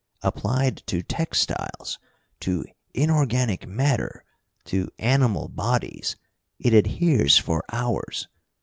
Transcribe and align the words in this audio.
Applied 0.23 0.77
to 0.87 1.03
textiles, 1.03 1.99
to 2.39 2.65
inorganic 2.91 3.67
matter, 3.67 4.25
to 4.65 4.89
animal 4.97 5.47
bodies, 5.47 6.15
it 6.57 6.73
adheres 6.73 7.37
for 7.37 7.63
hours. 7.71 8.27